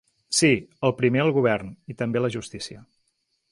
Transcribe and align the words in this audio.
Sí, 0.37 0.49
el 0.89 0.93
primer 1.01 1.21
el 1.25 1.29
govern, 1.35 1.69
i 1.95 1.99
també 2.01 2.25
la 2.25 2.35
justícia. 2.39 2.85